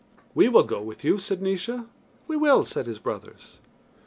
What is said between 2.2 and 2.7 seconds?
"We will,"